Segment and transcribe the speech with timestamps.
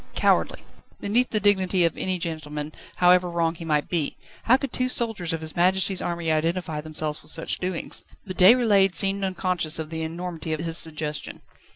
[0.15, 0.63] cowardly!
[0.99, 4.17] beneath the dignity of any gentleman, however wrong he might be.
[4.45, 8.03] How could two soldiers of His Majesty's army identify themselves with such doings?
[8.25, 11.43] But Déroulède seemed unconscious of the enormity of his suggestion.